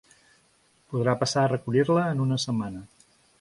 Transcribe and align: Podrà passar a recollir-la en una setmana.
Podrà 0.93 1.13
passar 1.19 1.43
a 1.43 1.51
recollir-la 1.51 2.07
en 2.15 2.25
una 2.25 2.39
setmana. 2.47 2.83